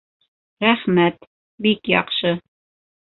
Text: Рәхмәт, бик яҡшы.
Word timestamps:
Рәхмәт, 0.65 1.29
бик 1.67 1.93
яҡшы. 1.93 2.33